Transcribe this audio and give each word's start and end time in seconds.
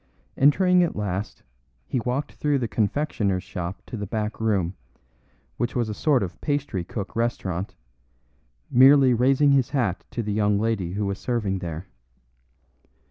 Entering 0.35 0.81
at 0.81 0.95
last, 0.95 1.43
he 1.85 1.99
walked 1.99 2.31
through 2.31 2.57
the 2.57 2.67
confectioner's 2.67 3.43
shop 3.43 3.83
to 3.85 3.95
the 3.95 4.07
back 4.07 4.39
room, 4.41 4.73
which 5.57 5.75
was 5.75 5.89
a 5.89 5.93
sort 5.93 6.23
of 6.23 6.41
pastry 6.41 6.83
cook 6.83 7.15
restaurant, 7.15 7.75
merely 8.71 9.13
raising 9.13 9.51
his 9.51 9.69
hat 9.69 10.03
to 10.09 10.23
the 10.23 10.33
young 10.33 10.57
lady 10.59 10.93
who 10.93 11.05
was 11.05 11.19
serving 11.19 11.59
there. 11.59 11.85